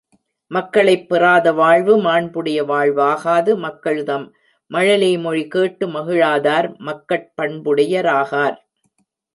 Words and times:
மக்களைப் 0.51 1.09
பெறாத 1.09 1.53
வாழ்வு 1.53 1.97
மாண்புடைய 1.97 2.63
வாழ்வாகாது 2.63 3.55
மக்கள்தம் 3.57 4.25
மழலை 4.71 5.17
மொழி 5.17 5.47
கேட்டு 5.47 5.87
மகிழாதார் 5.87 6.77
மக்கட் 6.79 7.31
பண்புடையராகார். 7.41 8.57